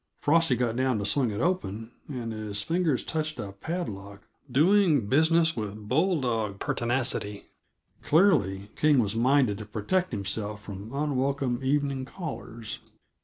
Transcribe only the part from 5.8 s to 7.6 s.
bulldog pertinacity.